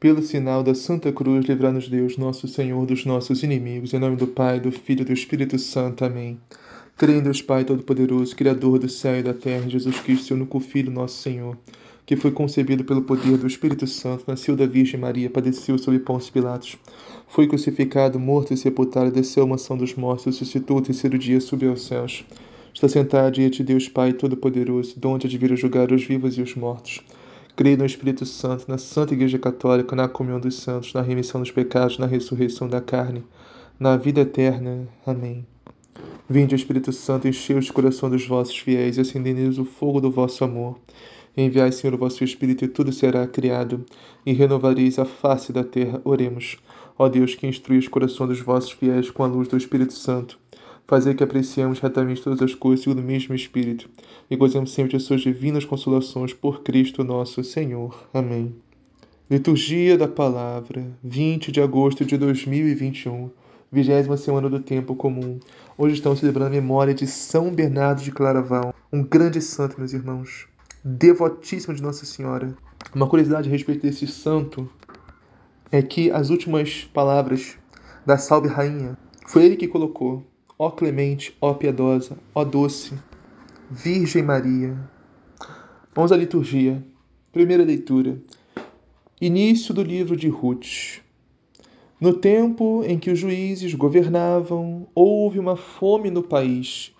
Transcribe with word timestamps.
Pelo 0.00 0.22
sinal 0.22 0.62
da 0.62 0.76
Santa 0.76 1.10
Cruz, 1.10 1.44
livrar-nos 1.46 1.88
Deus, 1.88 2.16
nosso 2.16 2.46
Senhor, 2.46 2.86
dos 2.86 3.04
nossos 3.04 3.42
inimigos. 3.42 3.92
Em 3.92 3.98
nome 3.98 4.14
do 4.14 4.28
Pai, 4.28 4.60
do 4.60 4.70
Filho 4.70 5.02
e 5.02 5.04
do 5.04 5.12
Espírito 5.12 5.58
Santo. 5.58 6.04
Amém. 6.04 6.38
Creio 6.96 7.18
em 7.18 7.22
Deus 7.22 7.42
Pai 7.42 7.64
Todo-Poderoso, 7.64 8.36
Criador 8.36 8.78
do 8.78 8.88
céu 8.88 9.18
e 9.18 9.24
da 9.24 9.34
terra, 9.34 9.68
Jesus 9.68 9.98
Cristo, 9.98 10.26
seu 10.26 10.36
único 10.36 10.60
Filho, 10.60 10.92
nosso 10.92 11.20
Senhor, 11.20 11.58
que 12.06 12.14
foi 12.14 12.30
concebido 12.30 12.84
pelo 12.84 13.02
poder 13.02 13.36
do 13.38 13.48
Espírito 13.48 13.88
Santo, 13.88 14.22
nasceu 14.28 14.54
da 14.54 14.66
Virgem 14.66 15.00
Maria, 15.00 15.28
padeceu 15.28 15.76
sob 15.76 15.98
Pôncio 15.98 16.32
Pilatos, 16.32 16.78
foi 17.26 17.48
crucificado, 17.48 18.20
morto 18.20 18.54
e 18.54 18.56
sepultado, 18.56 19.10
desceu 19.10 19.42
à 19.42 19.46
mansão 19.48 19.76
dos 19.76 19.96
mortos, 19.96 20.26
ressuscitou 20.26 20.76
o 20.76 20.82
terceiro 20.82 21.18
dia, 21.18 21.40
subiu 21.40 21.70
aos 21.70 21.82
céus. 21.82 22.24
Está 22.72 22.88
sentado 22.88 23.34
diante 23.34 23.58
de 23.58 23.64
Deus 23.64 23.88
Pai 23.88 24.12
Todo-Poderoso, 24.12 24.94
donde 24.96 25.26
de 25.26 25.36
vir 25.36 25.56
julgar 25.56 25.90
os 25.90 26.04
vivos 26.04 26.38
e 26.38 26.42
os 26.42 26.54
mortos. 26.54 27.02
Creio 27.58 27.76
no 27.76 27.84
Espírito 27.84 28.24
Santo, 28.24 28.66
na 28.68 28.78
Santa 28.78 29.14
Igreja 29.14 29.36
Católica, 29.36 29.96
na 29.96 30.06
comunhão 30.06 30.38
dos 30.38 30.54
santos, 30.54 30.94
na 30.94 31.02
remissão 31.02 31.40
dos 31.40 31.50
pecados, 31.50 31.98
na 31.98 32.06
ressurreição 32.06 32.68
da 32.68 32.80
carne, 32.80 33.24
na 33.80 33.96
vida 33.96 34.20
eterna. 34.20 34.86
Amém. 35.04 35.44
Vinde, 36.30 36.54
Espírito 36.54 36.92
Santo, 36.92 37.26
enchei 37.26 37.58
os 37.58 37.68
corações 37.68 38.12
dos 38.12 38.24
vossos 38.24 38.56
fiéis 38.56 38.96
e 38.96 39.00
acendei-lhes 39.00 39.58
o 39.58 39.64
fogo 39.64 40.00
do 40.00 40.08
vosso 40.08 40.44
amor. 40.44 40.78
Enviai, 41.36 41.72
Senhor, 41.72 41.94
o 41.94 41.98
vosso 41.98 42.22
Espírito 42.22 42.64
e 42.64 42.68
tudo 42.68 42.92
será 42.92 43.26
criado, 43.26 43.84
e 44.24 44.32
renovareis 44.32 44.96
a 44.96 45.04
face 45.04 45.52
da 45.52 45.64
terra. 45.64 46.00
Oremos. 46.04 46.58
Ó 46.96 47.08
Deus, 47.08 47.34
que 47.34 47.48
instrui 47.48 47.78
os 47.78 47.88
corações 47.88 48.28
dos 48.28 48.40
vossos 48.40 48.70
fiéis 48.70 49.10
com 49.10 49.24
a 49.24 49.26
luz 49.26 49.48
do 49.48 49.56
Espírito 49.56 49.94
Santo, 49.94 50.38
Fazer 50.90 51.14
que 51.14 51.22
apreciemos 51.22 51.80
retamente 51.80 52.22
todas 52.22 52.40
as 52.40 52.54
coisas 52.54 52.82
segundo 52.82 53.00
o 53.00 53.04
mesmo 53.04 53.34
Espírito 53.34 53.90
e 54.30 54.34
gozemos 54.34 54.72
sempre 54.72 54.96
de 54.96 55.04
suas 55.04 55.20
divinas 55.20 55.66
consolações 55.66 56.32
por 56.32 56.62
Cristo 56.62 57.04
nosso 57.04 57.44
Senhor. 57.44 58.08
Amém. 58.14 58.56
Liturgia 59.30 59.98
da 59.98 60.08
Palavra, 60.08 60.86
20 61.04 61.52
de 61.52 61.60
agosto 61.60 62.06
de 62.06 62.16
2021, 62.16 63.28
vigésima 63.70 64.16
semana 64.16 64.48
do 64.48 64.60
Tempo 64.60 64.94
Comum. 64.94 65.38
Hoje 65.76 65.96
estamos 65.96 66.20
celebrando 66.20 66.46
a 66.46 66.58
memória 66.58 66.94
de 66.94 67.06
São 67.06 67.54
Bernardo 67.54 68.00
de 68.00 68.10
Claraval, 68.10 68.74
um 68.90 69.04
grande 69.04 69.42
santo, 69.42 69.76
meus 69.76 69.92
irmãos, 69.92 70.48
devotíssimo 70.82 71.74
de 71.74 71.82
Nossa 71.82 72.06
Senhora. 72.06 72.56
Uma 72.94 73.06
curiosidade 73.06 73.46
a 73.46 73.52
respeito 73.52 73.82
desse 73.82 74.06
santo 74.06 74.66
é 75.70 75.82
que 75.82 76.10
as 76.10 76.30
últimas 76.30 76.88
palavras 76.94 77.58
da 78.06 78.16
Salve 78.16 78.48
Rainha 78.48 78.96
foi 79.26 79.44
ele 79.44 79.56
que 79.56 79.68
colocou 79.68 80.24
Ó 80.60 80.72
clemente, 80.72 81.36
ó 81.40 81.54
piedosa, 81.54 82.18
ó 82.34 82.42
doce, 82.42 82.92
Virgem 83.70 84.24
Maria. 84.24 84.76
Vamos 85.94 86.10
à 86.10 86.16
liturgia. 86.16 86.84
Primeira 87.32 87.62
leitura. 87.62 88.20
Início 89.20 89.72
do 89.72 89.84
livro 89.84 90.16
de 90.16 90.26
Ruth. 90.26 90.98
No 92.00 92.12
tempo 92.12 92.82
em 92.84 92.98
que 92.98 93.08
os 93.08 93.20
juízes 93.20 93.72
governavam, 93.74 94.88
houve 94.96 95.38
uma 95.38 95.54
fome 95.54 96.10
no 96.10 96.24
país, 96.24 96.92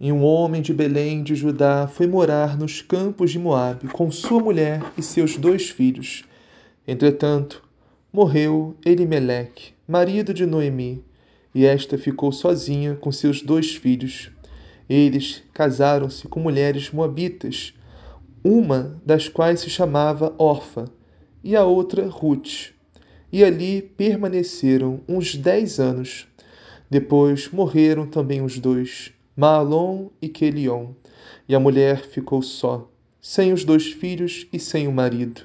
e 0.00 0.10
um 0.10 0.24
homem 0.24 0.62
de 0.62 0.72
Belém 0.72 1.22
de 1.22 1.34
Judá 1.34 1.86
foi 1.86 2.06
morar 2.06 2.58
nos 2.58 2.80
campos 2.80 3.30
de 3.30 3.38
Moabe 3.38 3.88
com 3.88 4.10
sua 4.10 4.40
mulher 4.40 4.82
e 4.96 5.02
seus 5.02 5.36
dois 5.36 5.68
filhos. 5.68 6.24
Entretanto, 6.88 7.62
morreu 8.10 8.74
Elimeleque, 8.82 9.74
marido 9.86 10.32
de 10.32 10.46
Noemi, 10.46 11.04
e 11.54 11.64
esta 11.64 11.98
ficou 11.98 12.32
sozinha 12.32 12.94
com 12.94 13.12
seus 13.12 13.42
dois 13.42 13.74
filhos. 13.74 14.30
Eles 14.88 15.42
casaram-se 15.52 16.26
com 16.28 16.40
mulheres 16.40 16.90
moabitas, 16.90 17.74
uma 18.44 19.00
das 19.04 19.28
quais 19.28 19.60
se 19.60 19.70
chamava 19.70 20.34
Orfa 20.38 20.86
e 21.44 21.54
a 21.54 21.64
outra 21.64 22.06
Ruth, 22.08 22.70
e 23.32 23.44
ali 23.44 23.82
permaneceram 23.82 25.00
uns 25.08 25.34
dez 25.34 25.78
anos. 25.78 26.26
Depois 26.90 27.48
morreram 27.50 28.06
também 28.06 28.42
os 28.42 28.58
dois, 28.58 29.12
Maalon 29.36 30.08
e 30.20 30.28
Quelion, 30.28 30.88
e 31.48 31.54
a 31.54 31.60
mulher 31.60 32.04
ficou 32.04 32.42
só, 32.42 32.90
sem 33.20 33.52
os 33.52 33.64
dois 33.64 33.86
filhos 33.86 34.46
e 34.52 34.58
sem 34.58 34.86
o 34.86 34.92
marido. 34.92 35.42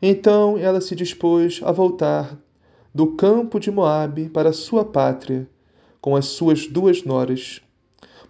Então 0.00 0.56
ela 0.56 0.80
se 0.80 0.94
dispôs 0.94 1.60
a 1.64 1.72
voltar 1.72 2.38
do 2.94 3.08
campo 3.08 3.58
de 3.58 3.72
Moabe 3.72 4.28
para 4.28 4.52
sua 4.52 4.84
pátria, 4.84 5.48
com 6.00 6.14
as 6.14 6.26
suas 6.26 6.68
duas 6.68 7.02
noras, 7.02 7.60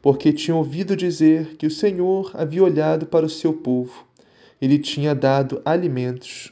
porque 0.00 0.32
tinha 0.32 0.56
ouvido 0.56 0.96
dizer 0.96 1.56
que 1.56 1.66
o 1.66 1.70
Senhor 1.70 2.30
havia 2.32 2.64
olhado 2.64 3.04
para 3.04 3.26
o 3.26 3.28
seu 3.28 3.52
povo 3.52 4.06
e 4.58 4.66
lhe 4.66 4.78
tinha 4.78 5.14
dado 5.14 5.60
alimentos. 5.66 6.50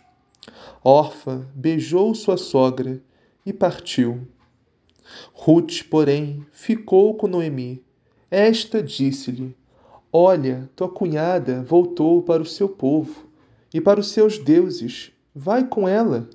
Orfa 0.85 1.49
beijou 1.55 2.15
sua 2.15 2.37
sogra 2.37 3.03
e 3.47 3.53
partiu. 3.53 4.29
Ruth, 5.33 5.85
porém, 5.89 6.45
ficou 6.53 7.15
com 7.15 7.27
Noemi. 7.27 7.83
Esta 8.31 8.83
disse-lhe: 8.83 9.57
Olha, 10.13 10.69
tua 10.77 10.89
cunhada 10.89 11.63
voltou 11.63 12.21
para 12.23 12.43
o 12.43 12.47
seu 12.47 12.69
povo 12.69 13.27
e 13.73 13.81
para 13.81 14.01
os 14.01 14.11
seus 14.11 14.37
deuses. 14.37 15.13
Vai 15.35 15.67
com 15.67 15.89
ela. 15.89 16.29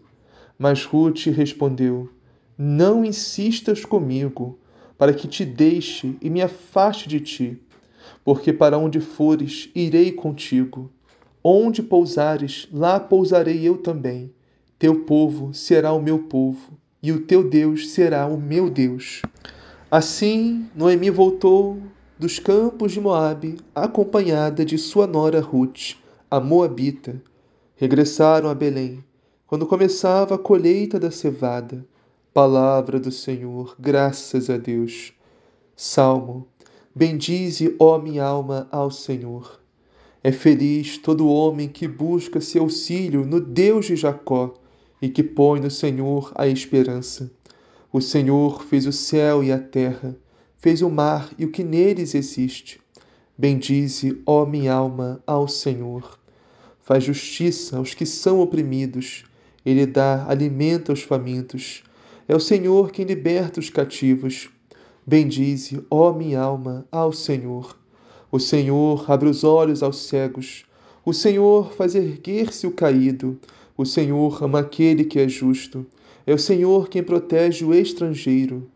Mas 0.57 0.83
Ruth 0.83 1.25
respondeu: 1.27 2.09
Não 2.57 3.05
insistas 3.05 3.85
comigo, 3.85 4.57
para 4.97 5.13
que 5.13 5.27
te 5.27 5.45
deixe 5.45 6.15
e 6.19 6.29
me 6.29 6.41
afaste 6.41 7.07
de 7.07 7.19
ti, 7.19 7.61
porque 8.23 8.51
para 8.51 8.77
onde 8.77 8.99
fores, 8.99 9.69
irei 9.75 10.11
contigo. 10.11 10.91
Onde 11.43 11.83
pousares, 11.83 12.67
lá 12.73 12.99
pousarei 12.99 13.61
eu 13.67 13.77
também. 13.77 14.33
Teu 14.79 15.01
povo 15.05 15.53
será 15.53 15.93
o 15.93 16.01
meu 16.01 16.19
povo, 16.19 16.77
e 17.01 17.11
o 17.11 17.21
teu 17.21 17.47
Deus 17.47 17.89
será 17.89 18.25
o 18.25 18.39
meu 18.39 18.69
Deus. 18.69 19.21
Assim, 19.89 20.67
Noemi 20.75 21.09
voltou 21.09 21.79
dos 22.19 22.39
campos 22.39 22.91
de 22.91 22.99
Moabe, 22.99 23.57
acompanhada 23.73 24.65
de 24.65 24.77
sua 24.77 25.07
nora 25.07 25.39
Ruth, 25.39 25.95
a 26.29 26.39
moabita. 26.39 27.21
Regressaram 27.75 28.49
a 28.49 28.55
Belém 28.55 29.03
quando 29.47 29.65
começava 29.65 30.35
a 30.35 30.37
colheita 30.37 30.99
da 30.99 31.09
cevada. 31.09 31.87
Palavra 32.33 32.99
do 32.99 33.13
Senhor, 33.13 33.77
graças 33.79 34.49
a 34.49 34.57
Deus. 34.57 35.13
Salmo: 35.73 36.45
Bendize, 36.93 37.73
ó 37.79 37.97
minha 37.97 38.25
alma, 38.25 38.67
ao 38.69 38.91
Senhor. 38.91 39.61
É 40.21 40.33
feliz 40.33 40.97
todo 40.97 41.29
homem 41.29 41.69
que 41.69 41.87
busca 41.87 42.41
seu 42.41 42.63
auxílio 42.63 43.25
no 43.25 43.39
Deus 43.39 43.85
de 43.85 43.95
Jacó 43.95 44.53
e 45.01 45.07
que 45.07 45.23
põe 45.23 45.61
no 45.61 45.71
Senhor 45.71 46.33
a 46.35 46.45
esperança. 46.45 47.31
O 47.93 48.01
Senhor 48.01 48.63
fez 48.63 48.85
o 48.85 48.91
céu 48.91 49.41
e 49.41 49.49
a 49.49 49.57
terra, 49.57 50.17
fez 50.57 50.81
o 50.81 50.89
mar 50.89 51.31
e 51.37 51.45
o 51.45 51.51
que 51.51 51.63
neles 51.63 52.13
existe. 52.15 52.81
Bendize, 53.37 54.21
ó 54.25 54.45
minha 54.45 54.73
alma, 54.73 55.23
ao 55.25 55.47
Senhor. 55.47 56.19
Faz 56.81 57.05
justiça 57.05 57.77
aos 57.77 57.93
que 57.93 58.05
são 58.05 58.41
oprimidos 58.41 59.23
ele 59.69 59.85
dá 59.85 60.25
alimento 60.29 60.93
aos 60.93 61.01
famintos. 61.01 61.83
É 62.25 62.33
o 62.33 62.39
Senhor 62.39 62.89
quem 62.89 63.03
liberta 63.03 63.59
os 63.59 63.69
cativos. 63.69 64.49
Bendize, 65.05 65.83
ó 65.89 66.13
minha 66.13 66.39
alma, 66.39 66.85
ao 66.89 67.11
Senhor. 67.11 67.77
O 68.31 68.39
Senhor 68.39 69.11
abre 69.11 69.27
os 69.27 69.43
olhos 69.43 69.83
aos 69.83 69.97
cegos. 70.07 70.63
O 71.05 71.13
Senhor 71.13 71.73
faz 71.73 71.95
erguer-se 71.95 72.65
o 72.65 72.71
caído. 72.71 73.37
O 73.77 73.83
Senhor 73.83 74.41
ama 74.41 74.59
aquele 74.59 75.03
que 75.03 75.19
é 75.19 75.27
justo. 75.27 75.85
É 76.25 76.33
o 76.33 76.39
Senhor 76.39 76.87
quem 76.87 77.03
protege 77.03 77.65
o 77.65 77.73
estrangeiro. 77.73 78.69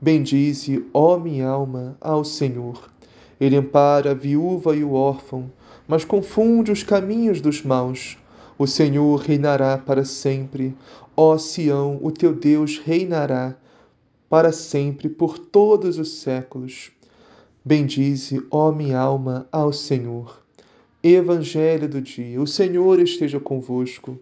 Bendize, 0.00 0.82
ó 0.94 1.18
minha 1.18 1.46
alma, 1.46 1.94
ao 2.00 2.24
Senhor. 2.24 2.90
Ele 3.38 3.56
ampara 3.56 4.12
a 4.12 4.14
viúva 4.14 4.74
e 4.74 4.82
o 4.82 4.94
órfão, 4.94 5.50
mas 5.86 6.06
confunde 6.06 6.72
os 6.72 6.82
caminhos 6.82 7.42
dos 7.42 7.62
maus. 7.62 8.16
O 8.58 8.66
Senhor 8.66 9.20
reinará 9.20 9.78
para 9.78 10.04
sempre. 10.04 10.76
Ó 11.16 11.38
Sião, 11.38 11.98
o 12.02 12.10
teu 12.10 12.34
Deus 12.34 12.78
reinará 12.78 13.56
para 14.28 14.52
sempre, 14.52 15.08
por 15.08 15.38
todos 15.38 15.98
os 15.98 16.14
séculos. 16.20 16.90
Bendize, 17.64 18.44
ó 18.50 18.72
minha 18.72 18.98
alma, 18.98 19.46
ao 19.52 19.72
Senhor. 19.72 20.42
Evangelho 21.02 21.88
do 21.88 22.00
dia. 22.02 22.40
O 22.40 22.46
Senhor 22.46 22.98
esteja 22.98 23.38
convosco. 23.38 24.18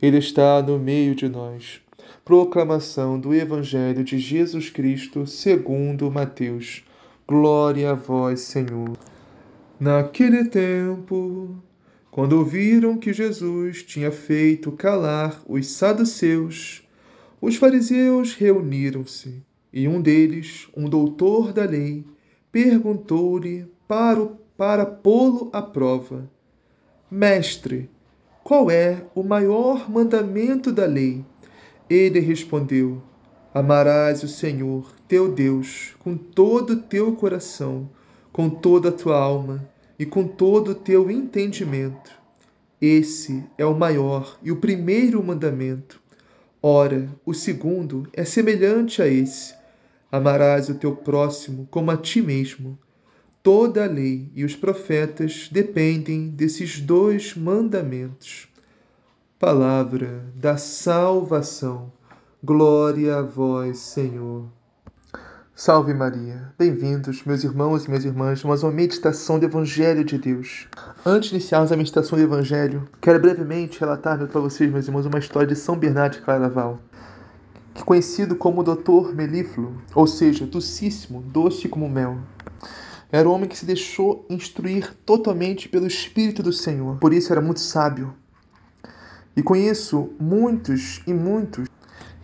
Ele 0.00 0.18
está 0.18 0.62
no 0.62 0.78
meio 0.78 1.14
de 1.14 1.28
nós. 1.28 1.80
Proclamação 2.24 3.18
do 3.18 3.34
Evangelho 3.34 4.04
de 4.04 4.18
Jesus 4.18 4.70
Cristo, 4.70 5.26
segundo 5.26 6.10
Mateus. 6.10 6.84
Glória 7.26 7.90
a 7.90 7.94
vós, 7.94 8.40
Senhor. 8.40 8.96
Naquele 9.78 10.44
tempo, 10.44 11.54
quando 12.10 12.32
ouviram 12.32 12.96
que 12.96 13.12
Jesus 13.12 13.84
tinha 13.84 14.10
feito 14.10 14.72
calar 14.72 15.40
os 15.46 15.68
saduceus, 15.68 16.82
os 17.40 17.54
fariseus 17.54 18.34
reuniram-se 18.34 19.40
e 19.72 19.86
um 19.86 20.02
deles, 20.02 20.68
um 20.76 20.88
doutor 20.88 21.52
da 21.52 21.64
lei, 21.64 22.04
perguntou-lhe 22.50 23.64
para, 23.86 24.26
para 24.56 24.84
pô-lo 24.84 25.50
à 25.52 25.62
prova: 25.62 26.28
Mestre, 27.08 27.88
qual 28.42 28.68
é 28.68 29.04
o 29.14 29.22
maior 29.22 29.88
mandamento 29.88 30.72
da 30.72 30.86
lei? 30.86 31.24
Ele 31.88 32.18
respondeu: 32.18 33.00
Amarás 33.54 34.24
o 34.24 34.28
Senhor, 34.28 34.92
teu 35.06 35.30
Deus, 35.30 35.94
com 36.00 36.16
todo 36.16 36.70
o 36.70 36.82
teu 36.82 37.14
coração, 37.14 37.88
com 38.32 38.50
toda 38.50 38.88
a 38.88 38.92
tua 38.92 39.16
alma 39.16 39.64
e 40.00 40.06
com 40.06 40.26
todo 40.26 40.70
o 40.70 40.74
teu 40.74 41.10
entendimento. 41.10 42.10
Esse 42.80 43.44
é 43.58 43.66
o 43.66 43.76
maior 43.76 44.38
e 44.42 44.50
o 44.50 44.56
primeiro 44.56 45.22
mandamento. 45.22 46.00
Ora, 46.62 47.06
o 47.22 47.34
segundo 47.34 48.08
é 48.14 48.24
semelhante 48.24 49.02
a 49.02 49.06
esse: 49.06 49.54
Amarás 50.10 50.70
o 50.70 50.74
teu 50.74 50.96
próximo 50.96 51.68
como 51.70 51.90
a 51.90 51.98
ti 51.98 52.22
mesmo. 52.22 52.78
Toda 53.42 53.84
a 53.84 53.86
lei 53.86 54.30
e 54.34 54.42
os 54.42 54.56
profetas 54.56 55.50
dependem 55.52 56.30
desses 56.30 56.80
dois 56.80 57.34
mandamentos. 57.36 58.48
Palavra 59.38 60.24
da 60.34 60.56
salvação. 60.56 61.92
Glória 62.42 63.16
a 63.16 63.22
vós, 63.22 63.78
Senhor. 63.78 64.59
Salve 65.62 65.92
Maria. 65.92 66.50
Bem-vindos, 66.58 67.22
meus 67.26 67.44
irmãos 67.44 67.84
e 67.84 67.88
minhas 67.88 68.06
irmãs, 68.06 68.42
mais 68.42 68.62
uma 68.62 68.72
meditação 68.72 69.38
do 69.38 69.44
Evangelho 69.44 70.02
de 70.02 70.16
Deus. 70.16 70.66
Antes 71.04 71.28
de 71.28 71.34
iniciarmos 71.36 71.70
a 71.70 71.76
meditação 71.76 72.16
do 72.16 72.24
Evangelho, 72.24 72.88
quero 72.98 73.20
brevemente 73.20 73.78
relatar 73.78 74.26
para 74.26 74.40
vocês, 74.40 74.72
meus 74.72 74.86
irmãos, 74.86 75.04
uma 75.04 75.18
história 75.18 75.46
de 75.46 75.54
São 75.54 75.76
Bernardo 75.76 76.14
de 76.14 76.22
Claraval, 76.22 76.80
que 77.74 77.84
conhecido 77.84 78.34
como 78.36 78.62
Doutor 78.62 79.14
Melífluo, 79.14 79.74
ou 79.94 80.06
seja, 80.06 80.46
docíssimo, 80.46 81.20
doce 81.20 81.68
como 81.68 81.90
mel. 81.90 82.16
Era 83.12 83.28
um 83.28 83.32
homem 83.32 83.46
que 83.46 83.58
se 83.58 83.66
deixou 83.66 84.24
instruir 84.30 84.94
totalmente 85.04 85.68
pelo 85.68 85.86
Espírito 85.86 86.42
do 86.42 86.54
Senhor, 86.54 86.96
por 86.96 87.12
isso 87.12 87.30
era 87.30 87.42
muito 87.42 87.60
sábio. 87.60 88.14
E 89.36 89.42
isso, 89.58 90.08
muitos 90.18 91.02
e 91.06 91.12
muitos 91.12 91.69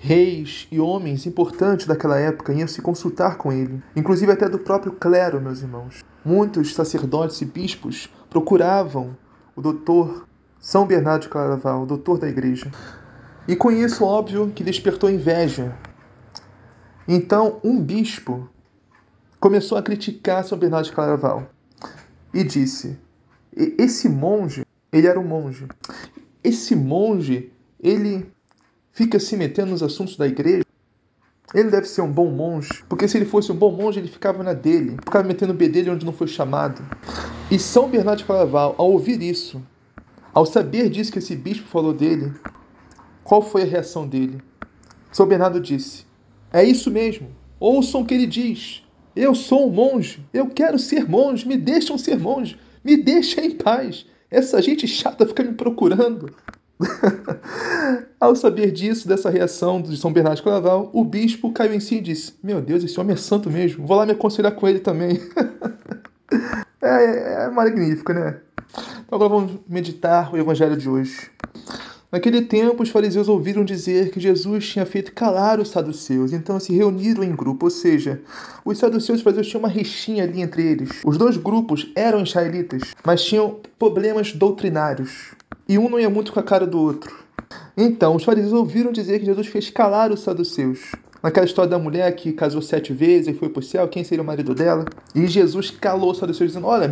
reis 0.07 0.69
e 0.71 0.79
homens 0.79 1.27
importantes 1.27 1.85
daquela 1.85 2.17
época 2.17 2.53
iam 2.53 2.69
se 2.69 2.81
consultar 2.81 3.37
com 3.37 3.53
ele, 3.53 3.83
inclusive 3.97 4.31
até 4.31 4.49
do 4.49 4.57
próprio 4.57 4.93
clero, 4.93 5.41
meus 5.41 5.63
irmãos. 5.63 6.05
Muitos 6.25 6.77
sacerdotes 6.77 7.41
e 7.41 7.45
bispos 7.45 8.09
procuravam 8.31 9.17
o 9.57 9.61
doutor 9.61 10.25
São 10.61 10.87
Bernardo 10.87 11.23
de 11.23 11.29
Claraval, 11.29 11.83
o 11.83 11.87
doutor 11.87 12.19
da 12.19 12.29
igreja. 12.29 12.71
E 13.49 13.57
com 13.57 13.69
isso, 13.69 14.05
óbvio, 14.05 14.53
que 14.55 14.63
despertou 14.63 15.11
inveja. 15.11 15.77
Então, 17.09 17.59
um 17.65 17.83
bispo 17.83 18.49
começou 19.41 19.77
a 19.77 19.83
criticar 19.83 20.45
São 20.45 20.57
Bernardo 20.57 20.85
de 20.85 20.93
Claraval 20.93 21.51
e 22.33 22.45
disse: 22.45 22.97
esse 23.57 24.09
monge, 24.09 24.65
ele 24.93 25.09
era 25.09 25.19
um 25.19 25.27
monge. 25.27 25.67
Esse 26.45 26.77
monge, 26.77 27.53
ele 27.81 28.31
fica 28.97 29.21
se 29.21 29.37
metendo 29.37 29.73
nos 29.73 29.83
assuntos 29.83 30.17
da 30.17 30.27
igreja. 30.27 30.65
Ele 31.55 31.71
deve 31.71 31.87
ser 31.87 32.01
um 32.01 32.11
bom 32.11 32.31
monge, 32.31 32.83
porque 32.89 33.07
se 33.07 33.19
ele 33.19 33.27
fosse 33.27 33.53
um 33.53 33.55
bom 33.55 33.71
monge, 33.71 34.01
ele 34.01 34.09
ficava 34.09 34.43
na 34.43 34.55
dele, 34.55 34.97
ficava 35.05 35.29
metendo 35.29 35.53
o 35.53 35.57
bedelho 35.57 35.93
onde 35.93 36.05
não 36.05 36.15
foi 36.15 36.27
chamado. 36.27 36.83
E 37.51 37.59
São 37.59 37.89
Bernardo 37.89 38.21
de 38.21 38.25
Claraval, 38.25 38.75
ao 38.79 38.91
ouvir 38.91 39.23
isso, 39.23 39.63
ao 40.33 40.47
saber 40.47 40.89
disso 40.89 41.13
que 41.13 41.19
esse 41.19 41.37
bispo 41.37 41.69
falou 41.69 41.93
dele, 41.93 42.33
qual 43.23 43.43
foi 43.43 43.63
a 43.63 43.67
reação 43.67 44.09
dele? 44.09 44.41
São 45.13 45.27
Bernardo 45.27 45.61
disse: 45.61 46.07
É 46.51 46.65
isso 46.65 46.91
mesmo, 46.91 47.29
ouçam 47.61 48.01
o 48.01 48.07
que 48.07 48.15
ele 48.15 48.27
diz. 48.27 48.83
Eu 49.15 49.35
sou 49.35 49.69
um 49.69 49.73
monge, 49.73 50.27
eu 50.33 50.49
quero 50.49 50.79
ser 50.79 51.09
monge, 51.09 51.47
me 51.47 51.57
deixam 51.57 51.99
ser 51.99 52.19
monge, 52.19 52.59
me 52.83 52.97
deixem 52.97 53.47
em 53.47 53.57
paz. 53.57 54.07
Essa 54.31 54.61
gente 54.61 54.89
chata 54.89 55.27
fica 55.27 55.43
me 55.45 55.53
procurando. 55.53 56.35
Ao 58.21 58.35
saber 58.35 58.71
disso, 58.71 59.09
dessa 59.09 59.31
reação 59.31 59.81
de 59.81 59.97
São 59.97 60.13
Bernardo 60.13 60.37
de 60.37 60.43
Claraval, 60.43 60.91
o 60.93 61.05
bispo 61.05 61.53
caiu 61.53 61.75
em 61.75 61.81
si 61.81 61.97
e 61.97 62.01
disse: 62.01 62.35
Meu 62.43 62.61
Deus, 62.61 62.85
esse 62.85 62.99
homem 62.99 63.15
é 63.15 63.17
santo 63.17 63.51
mesmo, 63.51 63.87
vou 63.87 63.97
lá 63.97 64.07
me 64.07 64.13
aconselhar 64.13 64.53
com 64.53 64.69
ele 64.69 64.81
também. 64.81 65.21
é, 66.83 67.45
é 67.45 67.51
magnífico, 67.51 68.13
né? 68.13 68.41
Então 69.07 69.17
agora 69.17 69.31
vamos 69.31 69.59
meditar 69.69 70.33
o 70.33 70.37
evangelho 70.37 70.77
de 70.77 70.89
hoje. 70.89 71.31
Naquele 72.11 72.43
tempo, 72.43 72.83
os 72.83 72.89
fariseus 72.89 73.29
ouviram 73.29 73.65
dizer 73.65 74.11
que 74.11 74.21
Jesus 74.21 74.69
tinha 74.69 74.87
feito 74.87 75.13
calar 75.13 75.59
os 75.59 75.71
saduceus, 75.71 76.33
então 76.33 76.59
se 76.61 76.73
reuniram 76.73 77.25
em 77.25 77.35
grupo, 77.35 77.67
ou 77.67 77.71
seja, 77.71 78.23
os 78.65 78.79
saduceus 78.79 79.19
e 79.19 79.21
os 79.21 79.23
fariseus 79.23 79.49
tinham 79.49 79.61
uma 79.61 79.69
rixinha 79.69 80.23
ali 80.23 80.41
entre 80.41 80.63
eles. 80.63 81.01
Os 81.05 81.19
dois 81.19 81.37
grupos 81.37 81.91
eram 81.97 82.23
israelitas, 82.23 82.95
mas 83.05 83.25
tinham 83.25 83.59
problemas 83.79 84.33
doutrinários, 84.33 85.35
e 85.69 85.79
um 85.79 85.89
não 85.89 85.99
ia 85.99 86.11
muito 86.11 86.33
com 86.33 86.41
a 86.41 86.43
cara 86.43 86.67
do 86.67 86.81
outro. 86.81 87.25
Então, 87.77 88.17
os 88.17 88.25
fariseus 88.25 88.53
ouviram 88.53 88.93
dizer 88.93 89.19
que 89.19 89.27
Jesus 89.27 89.47
fez 89.47 89.71
calar 89.71 90.13
os 90.13 90.21
saduceus. 90.21 90.93
Naquela 91.23 91.47
história 91.47 91.71
da 91.71 91.79
mulher 91.79 92.15
que 92.15 92.33
casou 92.33 92.63
sete 92.63 92.93
vezes 92.93 93.29
e 93.29 93.35
foi 93.35 93.49
para 93.49 93.61
o 93.61 93.63
céu, 93.63 93.89
quem 93.89 94.05
seria 94.05 94.23
o 94.23 94.27
marido 94.27 94.55
dela? 94.55 94.85
E 95.15 95.27
Jesus 95.27 95.71
calou 95.71 96.13
os 96.13 96.19
saduceus, 96.19 96.51
dizendo: 96.51 96.67
Olha, 96.67 96.89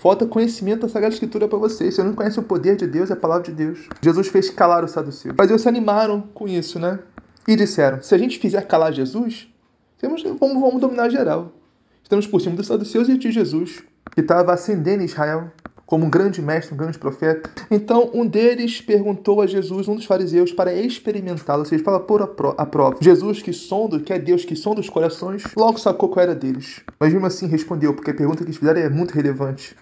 Falta 0.00 0.24
conhecimento 0.24 0.80
da 0.80 0.88
Sagrada 0.88 1.12
Escritura 1.12 1.46
para 1.46 1.58
vocês. 1.58 1.94
Você 1.94 2.02
não 2.02 2.14
conhece 2.14 2.40
o 2.40 2.42
poder 2.42 2.74
de 2.74 2.86
Deus 2.86 3.10
e 3.10 3.12
a 3.12 3.16
palavra 3.16 3.44
de 3.44 3.52
Deus. 3.52 3.86
Jesus 4.00 4.28
fez 4.28 4.48
calar 4.48 4.82
os 4.82 4.92
saduceus. 4.92 5.34
Mas 5.36 5.50
eles 5.50 5.60
se 5.60 5.68
animaram 5.68 6.22
com 6.32 6.48
isso, 6.48 6.78
né? 6.78 7.00
E 7.46 7.54
disseram: 7.54 8.02
se 8.02 8.14
a 8.14 8.18
gente 8.18 8.38
fizer 8.38 8.62
calar 8.62 8.94
Jesus, 8.94 9.46
vamos, 10.00 10.22
vamos 10.40 10.80
dominar 10.80 11.10
geral. 11.10 11.52
Estamos 12.02 12.26
por 12.26 12.40
cima 12.40 12.56
dos 12.56 12.66
saduceus 12.66 13.10
e 13.10 13.18
de 13.18 13.30
Jesus, 13.30 13.82
que 14.12 14.22
estava 14.22 14.54
ascendendo 14.54 15.02
em 15.02 15.04
Israel 15.04 15.52
como 15.90 16.06
um 16.06 16.10
grande 16.10 16.40
mestre, 16.40 16.72
um 16.72 16.76
grande 16.76 16.96
profeta. 16.96 17.50
Então, 17.68 18.12
um 18.14 18.24
deles 18.24 18.80
perguntou 18.80 19.42
a 19.42 19.46
Jesus, 19.46 19.88
um 19.88 19.96
dos 19.96 20.04
fariseus, 20.04 20.52
para 20.52 20.72
experimentá-lo, 20.72 21.62
ou 21.62 21.66
seja, 21.66 21.82
para 21.82 21.98
pôr 21.98 22.22
a 22.56 22.64
prova. 22.64 22.96
Jesus, 23.00 23.42
que 23.42 23.52
sonda, 23.52 23.98
que 23.98 24.12
é 24.12 24.18
Deus 24.18 24.44
que 24.44 24.54
sonda 24.54 24.80
os 24.80 24.88
corações, 24.88 25.42
logo 25.56 25.78
sacou 25.78 26.08
qual 26.08 26.22
era 26.22 26.34
deles. 26.34 26.80
Mas 27.00 27.12
mesmo 27.12 27.26
assim 27.26 27.48
respondeu, 27.48 27.92
porque 27.92 28.12
a 28.12 28.14
pergunta 28.14 28.38
que 28.38 28.44
eles 28.44 28.56
fizeram 28.56 28.80
é 28.80 28.88
muito 28.88 29.12
relevante. 29.12 29.74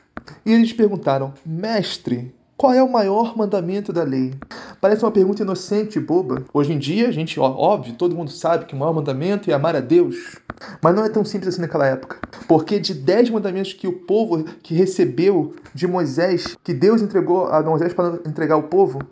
E 0.47 0.55
eles 0.55 0.73
perguntaram: 0.73 1.35
Mestre, 1.45 2.35
qual 2.59 2.75
é 2.75 2.83
o 2.83 2.91
maior 2.91 3.37
mandamento 3.37 3.93
da 3.93 4.03
lei? 4.03 4.35
Parece 4.81 5.05
uma 5.05 5.13
pergunta 5.13 5.43
inocente 5.43 5.97
e 5.97 6.03
boba. 6.03 6.45
Hoje 6.53 6.73
em 6.73 6.79
dia, 6.79 7.07
a 7.07 7.13
gente, 7.13 7.39
óbvio, 7.39 7.95
todo 7.95 8.17
mundo 8.17 8.33
sabe 8.33 8.65
que 8.65 8.75
o 8.75 8.77
maior 8.77 8.93
mandamento 8.93 9.49
é 9.49 9.55
amar 9.55 9.77
a 9.77 9.81
Deus. 9.81 10.37
Mas 10.83 10.93
não 10.93 11.05
é 11.05 11.09
tão 11.09 11.25
simples 11.25 11.55
assim 11.55 11.61
naquela 11.61 11.87
época. 11.87 12.19
Porque 12.49 12.81
de 12.81 12.95
dez 12.95 13.31
mandamentos 13.31 13.73
que 13.73 13.87
o 13.87 13.93
povo 13.93 14.43
que 14.61 14.75
recebeu 14.75 15.55
de 15.73 15.87
Moisés, 15.87 16.57
que 16.65 16.75
Deus 16.75 17.01
entregou 17.01 17.47
a 17.47 17.63
Moisés 17.63 17.95
para 17.95 18.19
entregar 18.27 18.57
ao 18.57 18.65
povo, 18.65 19.07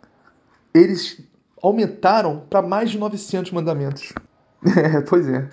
eles 0.73 1.21
aumentaram 1.63 2.43
para 2.49 2.61
mais 2.61 2.91
de 2.91 2.97
900 2.97 3.51
mandamentos. 3.51 4.11
É, 4.75 5.01
pois 5.01 5.29
é. 5.29 5.47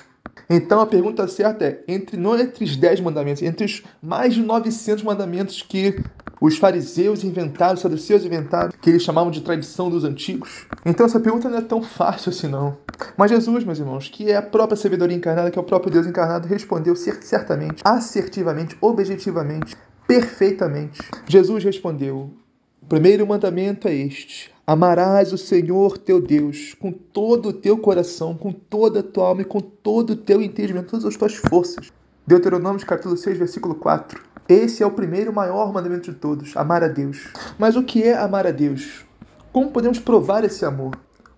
Então 0.49 0.81
a 0.81 0.87
pergunta 0.87 1.27
certa 1.29 1.65
é: 1.65 1.85
entre 1.89 2.17
não 2.17 2.39
entre 2.39 2.65
os 2.65 2.77
10 2.77 3.01
mandamentos, 3.01 3.43
entre 3.43 3.65
os 3.65 3.83
mais 4.03 4.35
de 4.35 4.43
900 4.43 5.03
mandamentos 5.03 5.63
que 5.63 5.97
os 6.41 6.59
fariseus 6.59 7.25
inventaram, 7.25 7.75
os 7.75 7.81
saduceus 7.81 8.25
inventaram, 8.25 8.71
que 8.81 8.91
eles 8.91 9.03
chamavam 9.03 9.31
de 9.31 9.41
tradição 9.41 9.89
dos 9.89 10.05
antigos. 10.05 10.67
Então 10.85 11.07
essa 11.07 11.21
pergunta 11.21 11.49
não 11.49 11.59
é 11.59 11.63
tão 11.63 11.83
fácil 11.83 12.31
assim 12.31 12.49
não. 12.49 12.77
Mas 13.17 13.31
Jesus, 13.31 13.65
meus 13.65 13.79
irmãos, 13.79 14.09
que 14.09 14.31
é 14.31 14.37
a 14.37 14.43
própria 14.43 14.77
sabedoria 14.77 15.17
encarnada, 15.17 15.51
que 15.51 15.59
é 15.59 15.63
o 15.63 15.65
próprio 15.65 15.93
Deus 15.93 16.07
encarnado, 16.07 16.47
respondeu 16.47 16.95
certamente, 16.95 17.83
assertivamente, 17.85 18.77
objetivamente, 18.81 19.77
perfeitamente. 20.07 21.01
Jesus 21.27 21.65
respondeu: 21.65 22.31
o 22.83 22.87
primeiro 22.87 23.27
mandamento 23.27 23.89
é 23.89 23.95
este: 23.95 24.54
Amarás 24.67 25.31
o 25.31 25.37
Senhor 25.37 25.99
teu 25.99 26.23
Deus 26.23 26.75
com 26.81 26.91
todo 26.91 27.51
o 27.51 27.53
teu 27.53 27.77
coração, 27.77 28.35
com 28.35 28.51
toda 28.51 29.01
a 29.01 29.03
tua 29.03 29.29
alma 29.29 29.43
e 29.43 29.45
com 29.45 29.61
todo 29.61 30.11
o 30.11 30.17
teu 30.17 30.41
entendimento, 30.41 30.89
todas 30.89 31.05
as 31.05 31.17
tuas 31.17 31.35
forças. 31.35 31.93
Deuteronômio 32.27 32.81
capítulo 32.87 33.15
6, 33.15 33.37
versículo 33.37 33.75
4. 33.75 34.23
Esse 34.49 34.83
é 34.83 34.87
o 34.87 34.91
primeiro 34.91 35.35
maior 35.35 35.71
mandamento 35.71 36.11
de 36.11 36.17
todos, 36.17 36.57
amar 36.57 36.83
a 36.83 36.89
Deus. 36.89 37.29
Mas 37.59 37.77
o 37.77 37.83
que 37.83 38.05
é 38.05 38.17
amar 38.17 38.47
a 38.47 38.51
Deus? 38.51 39.05
Como 39.53 39.71
podemos 39.71 39.99
provar 39.99 40.45
esse 40.45 40.65
amor? 40.65 40.97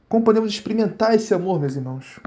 Como 0.08 0.24
podemos 0.24 0.52
experimentar 0.52 1.12
esse 1.12 1.34
amor, 1.34 1.58
meus 1.58 1.74
irmãos? 1.74 2.20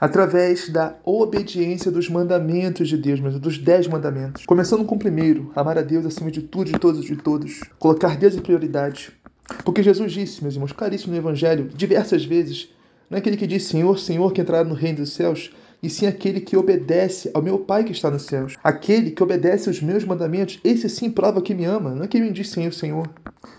através 0.00 0.68
da 0.68 0.96
obediência 1.04 1.90
dos 1.90 2.08
mandamentos 2.08 2.88
de 2.88 2.96
Deus, 2.96 3.20
mesmo, 3.20 3.38
dos 3.38 3.58
dez 3.58 3.86
mandamentos. 3.86 4.44
Começando 4.44 4.84
com 4.84 4.96
o 4.96 4.98
primeiro, 4.98 5.52
amar 5.54 5.78
a 5.78 5.82
Deus 5.82 6.04
acima 6.04 6.32
de 6.32 6.42
tudo, 6.42 6.72
de 6.72 6.78
todos, 6.78 7.04
de 7.04 7.16
todos. 7.16 7.60
Colocar 7.78 8.16
Deus 8.16 8.34
em 8.34 8.40
prioridade. 8.40 9.16
Porque 9.64 9.82
Jesus 9.82 10.12
disse, 10.12 10.42
meus 10.42 10.54
irmãos, 10.54 10.72
claríssimo 10.72 11.12
no 11.12 11.18
Evangelho, 11.18 11.70
diversas 11.74 12.24
vezes, 12.24 12.68
não 13.08 13.16
é 13.16 13.18
aquele 13.18 13.36
que 13.36 13.46
diz 13.46 13.64
Senhor, 13.64 13.98
Senhor, 13.98 14.32
que 14.32 14.40
entrará 14.40 14.62
no 14.62 14.74
reino 14.74 14.98
dos 14.98 15.12
céus, 15.12 15.50
e 15.82 15.88
sim 15.88 16.06
aquele 16.06 16.40
que 16.40 16.56
obedece 16.56 17.30
ao 17.32 17.40
meu 17.40 17.58
Pai 17.58 17.84
que 17.84 17.92
está 17.92 18.10
nos 18.10 18.22
céus. 18.22 18.56
Aquele 18.62 19.10
que 19.10 19.22
obedece 19.22 19.68
aos 19.68 19.80
meus 19.80 20.04
mandamentos, 20.04 20.58
esse 20.64 20.88
sim 20.88 21.10
prova 21.10 21.40
que 21.40 21.54
me 21.54 21.64
ama, 21.64 21.94
não 21.94 22.04
é 22.04 22.08
que 22.08 22.20
me 22.20 22.30
diz 22.32 22.50
Senhor, 22.50 22.72
Senhor. 22.72 23.08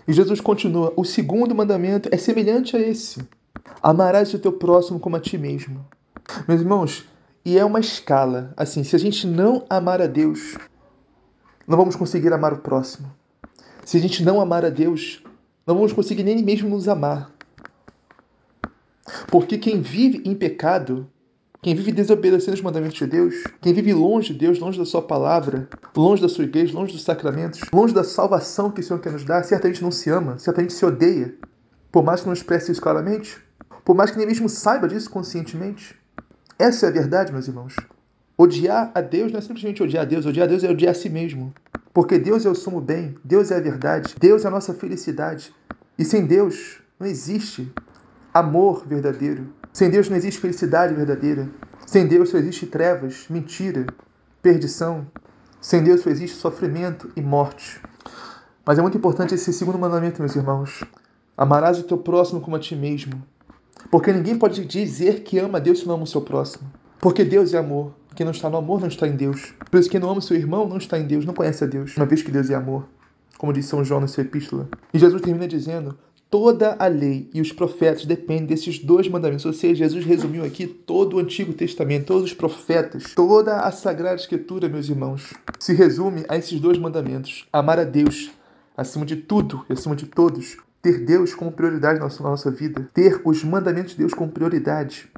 E 0.06 0.12
Jesus 0.12 0.40
continua: 0.40 0.92
o 0.96 1.04
segundo 1.04 1.54
mandamento 1.54 2.08
é 2.12 2.16
semelhante 2.16 2.76
a 2.76 2.80
esse: 2.80 3.20
amarás 3.82 4.32
o 4.34 4.38
teu 4.38 4.52
próximo 4.52 5.00
como 5.00 5.16
a 5.16 5.20
ti 5.20 5.38
mesmo. 5.38 5.84
Meus 6.46 6.60
irmãos, 6.60 7.04
e 7.44 7.58
é 7.58 7.64
uma 7.64 7.80
escala. 7.80 8.52
Assim, 8.56 8.84
se 8.84 8.94
a 8.94 8.98
gente 8.98 9.26
não 9.26 9.64
amar 9.68 10.02
a 10.02 10.06
Deus, 10.06 10.56
não 11.66 11.78
vamos 11.78 11.96
conseguir 11.96 12.32
amar 12.32 12.52
o 12.52 12.58
próximo. 12.58 13.10
Se 13.84 13.96
a 13.96 14.00
gente 14.00 14.22
não 14.22 14.40
amar 14.40 14.64
a 14.64 14.68
Deus, 14.68 15.22
Não 15.66 15.74
vamos 15.74 15.92
conseguir 15.92 16.22
nem 16.22 16.42
mesmo 16.42 16.68
nos 16.68 16.88
amar. 16.88 17.30
Porque 19.30 19.58
quem 19.58 19.80
vive 19.80 20.22
em 20.24 20.34
pecado, 20.34 21.08
quem 21.62 21.74
vive 21.74 21.92
desobedecendo 21.92 22.54
os 22.54 22.62
mandamentos 22.62 22.96
de 22.98 23.06
Deus, 23.06 23.34
quem 23.60 23.72
vive 23.72 23.92
longe 23.92 24.32
de 24.32 24.38
Deus, 24.38 24.58
longe 24.58 24.78
da 24.78 24.84
sua 24.84 25.02
palavra, 25.02 25.68
longe 25.96 26.22
da 26.22 26.28
sua 26.28 26.44
igreja, 26.44 26.72
longe 26.72 26.92
dos 26.92 27.02
sacramentos, 27.02 27.60
longe 27.72 27.92
da 27.92 28.04
salvação 28.04 28.70
que 28.70 28.80
o 28.80 28.84
Senhor 28.84 29.00
quer 29.00 29.12
nos 29.12 29.24
dar, 29.24 29.42
certamente 29.44 29.82
não 29.82 29.90
se 29.90 30.08
ama, 30.10 30.38
certamente 30.38 30.72
se 30.72 30.84
odeia. 30.84 31.34
Por 31.92 32.02
mais 32.02 32.20
que 32.20 32.26
não 32.26 32.32
expresse 32.32 32.72
isso 32.72 32.80
claramente, 32.80 33.38
por 33.84 33.94
mais 33.94 34.10
que 34.10 34.18
nem 34.18 34.26
mesmo 34.26 34.48
saiba 34.48 34.88
disso 34.88 35.10
conscientemente. 35.10 35.94
Essa 36.58 36.86
é 36.86 36.88
a 36.88 36.92
verdade, 36.92 37.32
meus 37.32 37.48
irmãos. 37.48 37.74
Odiar 38.38 38.90
a 38.94 39.00
Deus 39.00 39.30
não 39.32 39.38
é 39.38 39.42
simplesmente 39.42 39.82
odiar 39.82 40.02
a 40.02 40.06
Deus, 40.06 40.24
odiar 40.24 40.46
a 40.46 40.48
Deus 40.48 40.64
é 40.64 40.70
odiar 40.70 40.92
a 40.92 40.94
si 40.94 41.10
mesmo. 41.10 41.52
Porque 41.92 42.18
Deus 42.18 42.46
é 42.46 42.50
o 42.50 42.54
sumo 42.54 42.80
bem, 42.80 43.16
Deus 43.24 43.50
é 43.50 43.56
a 43.56 43.60
verdade, 43.60 44.14
Deus 44.18 44.44
é 44.44 44.48
a 44.48 44.50
nossa 44.50 44.72
felicidade. 44.72 45.52
E 45.98 46.04
sem 46.04 46.24
Deus 46.24 46.80
não 46.98 47.06
existe 47.06 47.72
amor 48.32 48.86
verdadeiro. 48.86 49.52
Sem 49.72 49.90
Deus 49.90 50.08
não 50.08 50.16
existe 50.16 50.40
felicidade 50.40 50.94
verdadeira. 50.94 51.48
Sem 51.86 52.06
Deus 52.06 52.30
só 52.30 52.38
existe 52.38 52.66
trevas, 52.66 53.26
mentira, 53.28 53.86
perdição. 54.40 55.06
Sem 55.60 55.82
Deus 55.82 56.00
só 56.00 56.10
existe 56.10 56.36
sofrimento 56.36 57.10
e 57.16 57.20
morte. 57.20 57.80
Mas 58.64 58.78
é 58.78 58.82
muito 58.82 58.96
importante 58.96 59.34
esse 59.34 59.52
segundo 59.52 59.78
mandamento, 59.78 60.22
meus 60.22 60.36
irmãos. 60.36 60.84
Amarás 61.36 61.78
o 61.78 61.82
teu 61.82 61.98
próximo 61.98 62.40
como 62.40 62.56
a 62.56 62.60
ti 62.60 62.76
mesmo. 62.76 63.20
Porque 63.90 64.12
ninguém 64.12 64.38
pode 64.38 64.64
dizer 64.64 65.22
que 65.22 65.38
ama 65.38 65.58
a 65.58 65.60
Deus 65.60 65.80
se 65.80 65.86
não 65.86 65.94
ama 65.94 66.04
o 66.04 66.06
seu 66.06 66.20
próximo. 66.20 66.70
Porque 67.00 67.24
Deus 67.24 67.52
é 67.54 67.58
amor. 67.58 67.94
Quem 68.20 68.26
não 68.26 68.32
está 68.32 68.50
no 68.50 68.58
amor 68.58 68.82
não 68.82 68.88
está 68.88 69.08
em 69.08 69.16
Deus. 69.16 69.54
Por 69.70 69.80
isso, 69.80 69.88
quem 69.88 69.98
não 69.98 70.10
ama 70.10 70.20
seu 70.20 70.36
irmão 70.36 70.68
não 70.68 70.76
está 70.76 70.98
em 70.98 71.06
Deus, 71.06 71.24
não 71.24 71.32
conhece 71.32 71.64
a 71.64 71.66
Deus, 71.66 71.96
uma 71.96 72.04
vez 72.04 72.20
que 72.20 72.30
Deus 72.30 72.50
é 72.50 72.54
amor. 72.54 72.86
Como 73.38 73.50
diz 73.50 73.64
São 73.64 73.82
João 73.82 73.98
na 73.98 74.06
sua 74.08 74.24
epístola. 74.24 74.68
E 74.92 74.98
Jesus 74.98 75.22
termina 75.22 75.48
dizendo: 75.48 75.96
Toda 76.28 76.76
a 76.78 76.86
lei 76.86 77.30
e 77.32 77.40
os 77.40 77.50
profetas 77.50 78.04
dependem 78.04 78.44
desses 78.44 78.78
dois 78.78 79.08
mandamentos. 79.08 79.46
Ou 79.46 79.54
seja, 79.54 79.86
Jesus 79.86 80.04
resumiu 80.04 80.44
aqui 80.44 80.66
todo 80.66 81.16
o 81.16 81.18
Antigo 81.18 81.54
Testamento, 81.54 82.08
todos 82.08 82.24
os 82.24 82.34
profetas, 82.34 83.14
toda 83.14 83.60
a 83.60 83.72
Sagrada 83.72 84.16
Escritura, 84.16 84.68
meus 84.68 84.90
irmãos, 84.90 85.32
se 85.58 85.72
resume 85.72 86.22
a 86.28 86.36
esses 86.36 86.60
dois 86.60 86.76
mandamentos: 86.76 87.48
amar 87.50 87.78
a 87.78 87.84
Deus 87.84 88.30
acima 88.76 89.06
de 89.06 89.16
tudo 89.16 89.64
e 89.66 89.72
acima 89.72 89.96
de 89.96 90.04
todos, 90.04 90.58
ter 90.82 91.06
Deus 91.06 91.32
como 91.32 91.52
prioridade 91.52 91.98
na 91.98 92.04
nossa, 92.04 92.22
na 92.22 92.28
nossa 92.28 92.50
vida, 92.50 92.86
ter 92.92 93.22
os 93.24 93.42
mandamentos 93.42 93.92
de 93.92 93.98
Deus 94.00 94.12
como 94.12 94.30
prioridade 94.30 95.08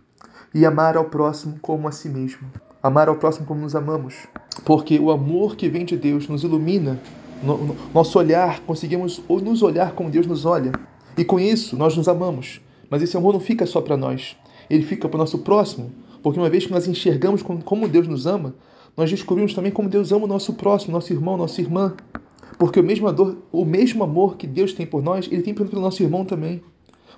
e 0.54 0.64
amar 0.64 0.96
ao 0.96 1.06
próximo 1.06 1.58
como 1.60 1.88
a 1.88 1.90
si 1.90 2.08
mesmo. 2.08 2.48
Amar 2.82 3.08
ao 3.08 3.16
próximo 3.16 3.46
como 3.46 3.60
nos 3.60 3.76
amamos. 3.76 4.26
Porque 4.64 4.98
o 4.98 5.10
amor 5.10 5.54
que 5.54 5.68
vem 5.68 5.84
de 5.84 5.96
Deus 5.96 6.26
nos 6.26 6.42
ilumina, 6.42 7.00
no, 7.42 7.56
no, 7.58 7.76
nosso 7.94 8.18
olhar, 8.18 8.60
conseguimos 8.60 9.22
nos 9.28 9.62
olhar 9.62 9.92
como 9.92 10.10
Deus 10.10 10.26
nos 10.26 10.44
olha. 10.44 10.72
E 11.16 11.24
com 11.24 11.38
isso, 11.38 11.76
nós 11.76 11.96
nos 11.96 12.08
amamos. 12.08 12.60
Mas 12.90 13.02
esse 13.02 13.16
amor 13.16 13.32
não 13.32 13.40
fica 13.40 13.64
só 13.66 13.80
para 13.80 13.96
nós, 13.96 14.36
ele 14.68 14.82
fica 14.82 15.08
para 15.08 15.16
o 15.16 15.20
nosso 15.20 15.38
próximo. 15.38 15.92
Porque 16.22 16.38
uma 16.38 16.50
vez 16.50 16.66
que 16.66 16.72
nós 16.72 16.86
enxergamos 16.86 17.42
como 17.42 17.88
Deus 17.88 18.08
nos 18.08 18.26
ama, 18.26 18.54
nós 18.96 19.10
descobrimos 19.10 19.54
também 19.54 19.72
como 19.72 19.88
Deus 19.88 20.12
ama 20.12 20.24
o 20.24 20.28
nosso 20.28 20.52
próximo, 20.54 20.92
nosso 20.92 21.12
irmão, 21.12 21.36
nossa 21.36 21.60
irmã. 21.60 21.94
Porque 22.58 22.80
o 22.80 22.82
mesmo, 22.82 23.08
o 23.50 23.64
mesmo 23.64 24.04
amor 24.04 24.36
que 24.36 24.46
Deus 24.46 24.72
tem 24.72 24.86
por 24.86 25.02
nós, 25.02 25.28
ele 25.30 25.42
tem 25.42 25.54
pelo 25.54 25.80
nosso 25.80 26.02
irmão 26.02 26.24
também. 26.24 26.62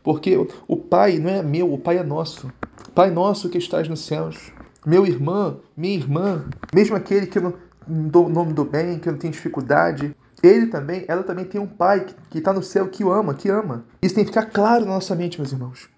Porque 0.03 0.37
o 0.69 0.77
Pai 0.77 1.19
não 1.19 1.31
é 1.31 1.43
meu, 1.43 1.73
o 1.73 1.79
Pai 1.79 1.99
é 1.99 2.05
nosso. 2.05 2.53
Pai 2.95 3.11
nosso 3.11 3.49
que 3.49 3.59
estás 3.59 3.89
nos 3.89 4.01
céus. 4.01 4.53
Meu 4.87 5.07
irmão, 5.07 5.61
minha 5.77 5.95
irmã, 5.95 6.45
mesmo 6.73 6.95
aquele 6.95 7.27
que 7.27 7.41
não, 7.41 7.55
não 7.87 8.45
me 8.45 8.53
do 8.53 8.65
bem, 8.65 8.99
que 8.99 9.11
não 9.11 9.17
tem 9.17 9.31
dificuldade, 9.31 10.15
ele 10.43 10.67
também, 10.67 11.05
ela 11.09 11.23
também 11.23 11.47
tem 11.47 11.59
um 11.59 11.67
pai 11.67 12.07
que 12.29 12.39
está 12.39 12.53
no 12.53 12.63
céu 12.63 12.89
que 12.89 13.03
o 13.03 13.11
ama, 13.11 13.33
que 13.33 13.49
ama. 13.49 13.87
Isso 14.03 14.15
tem 14.15 14.25
que 14.25 14.31
ficar 14.31 14.47
claro 14.47 14.85
na 14.85 14.93
nossa 14.93 15.15
mente, 15.15 15.41
meus 15.41 15.53
irmãos. 15.53 15.89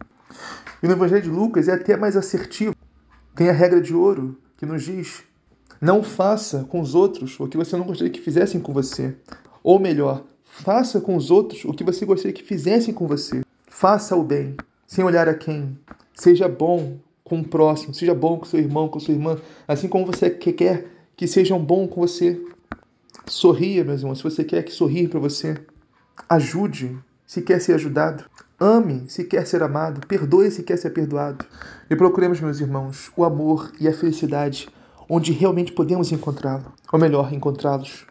E 0.81 0.87
no 0.87 0.93
Evangelho 0.93 1.23
de 1.23 1.31
Lucas 1.31 1.66
é 1.66 1.73
até 1.73 1.97
mais 1.97 2.16
assertivo. 2.16 2.75
Tem 3.35 3.49
a 3.49 3.52
regra 3.52 3.81
de 3.81 3.93
ouro 3.93 4.38
que 4.57 4.64
nos 4.64 4.85
diz: 4.85 5.25
não 5.81 6.02
faça 6.02 6.64
com 6.64 6.81
os 6.81 6.95
outros 6.95 7.38
o 7.40 7.49
que 7.49 7.57
você 7.57 7.76
não 7.76 7.87
gostaria 7.87 8.12
que 8.12 8.21
fizessem 8.21 8.61
com 8.61 8.73
você. 8.73 9.16
Ou 9.64 9.81
melhor, 9.81 10.23
faça 10.45 11.00
com 11.00 11.16
os 11.16 11.31
outros 11.31 11.64
o 11.64 11.73
que 11.73 11.83
você 11.83 12.07
gostaria 12.07 12.33
que 12.33 12.45
fizessem 12.45 12.95
com 12.95 13.09
você. 13.09 13.43
Faça 13.66 14.14
o 14.14 14.23
bem, 14.23 14.57
sem 14.87 15.05
olhar 15.05 15.28
a 15.28 15.35
quem. 15.35 15.76
Seja 16.14 16.49
bom 16.49 16.99
com 17.26 17.40
o 17.40 17.45
próximo, 17.45 17.92
seja 17.92 18.14
bom 18.14 18.38
com 18.38 18.45
seu 18.45 18.61
irmão, 18.61 18.88
com 18.88 19.00
sua 19.00 19.12
irmã, 19.12 19.37
assim 19.66 19.88
como 19.88 20.06
você 20.06 20.30
quer 20.30 20.87
que 21.16 21.26
sejam 21.26 21.59
bom 21.62 21.88
com 21.88 22.00
você. 22.00 22.40
Sorria, 23.26 23.83
meus 23.83 24.02
irmãos, 24.02 24.18
se 24.18 24.25
você 24.25 24.45
quer 24.45 24.62
que 24.62 24.71
sorrir 24.71 25.09
para 25.09 25.18
você. 25.18 25.56
Ajude 26.28 26.97
se 27.26 27.42
quer 27.42 27.61
ser 27.61 27.75
ajudado. 27.75 28.25
Ame 28.61 29.06
se 29.09 29.25
quer 29.25 29.45
ser 29.45 29.61
amado. 29.61 30.06
Perdoe 30.06 30.52
se 30.52 30.62
quer 30.62 30.76
ser 30.76 30.90
perdoado. 30.90 31.45
E 31.90 31.97
procuremos, 31.97 32.40
meus 32.40 32.61
irmãos, 32.61 33.11
o 33.16 33.25
amor 33.25 33.73
e 33.80 33.88
a 33.88 33.92
felicidade 33.92 34.68
onde 35.09 35.33
realmente 35.33 35.73
podemos 35.73 36.12
encontrá-lo. 36.12 36.73
Ou 36.92 36.99
melhor, 36.99 37.33
encontrá-los 37.33 38.06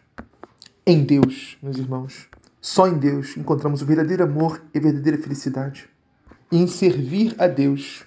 em 0.86 1.02
Deus, 1.02 1.56
meus 1.62 1.78
irmãos. 1.78 2.28
Só 2.60 2.86
em 2.86 2.98
Deus 2.98 3.34
encontramos 3.34 3.80
o 3.80 3.86
verdadeiro 3.86 4.24
amor 4.24 4.60
e 4.74 4.78
a 4.78 4.80
verdadeira 4.82 5.16
felicidade. 5.16 5.88
E 6.52 6.58
em 6.58 6.66
servir 6.66 7.34
a 7.38 7.46
Deus 7.46 8.04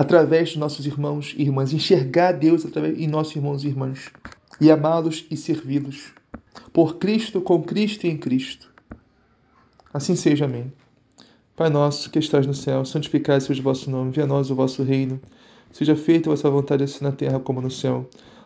através 0.00 0.48
de 0.48 0.58
nossos 0.58 0.86
irmãos 0.86 1.34
e 1.36 1.42
irmãs, 1.42 1.74
enxergar 1.74 2.32
Deus 2.32 2.64
através 2.64 2.96
de 2.96 3.06
nossos 3.06 3.36
irmãos 3.36 3.64
e 3.64 3.68
irmãs 3.68 4.10
e 4.58 4.70
amá-los 4.70 5.26
e 5.30 5.36
servi-los 5.36 6.14
por 6.72 6.96
Cristo, 6.96 7.42
com 7.42 7.62
Cristo 7.62 8.06
e 8.06 8.08
em 8.08 8.16
Cristo. 8.16 8.72
Assim 9.92 10.16
seja, 10.16 10.46
amém. 10.46 10.72
Pai 11.54 11.68
nosso, 11.68 12.08
que 12.10 12.18
estás 12.18 12.46
no 12.46 12.54
céu, 12.54 12.82
santificado 12.86 13.42
seja 13.42 13.60
o 13.60 13.62
vosso 13.62 13.90
nome, 13.90 14.10
venha 14.10 14.24
a 14.24 14.28
nós 14.28 14.50
o 14.50 14.54
vosso 14.54 14.82
reino. 14.82 15.20
Seja 15.70 15.94
feita 15.94 16.30
a 16.30 16.32
vossa 16.32 16.48
vontade, 16.48 16.82
assim 16.82 17.04
na 17.04 17.12
terra 17.12 17.38
como 17.38 17.60
no 17.60 17.70
céu. 17.70 18.08